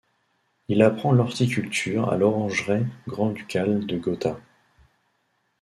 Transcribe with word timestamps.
Il 0.67 0.81
apprend 0.81 1.11
l’horticulture 1.11 2.09
à 2.11 2.17
l’orangeraie 2.17 2.87
grand-ducale 3.07 3.85
de 3.85 3.99
Gotha. 3.99 4.39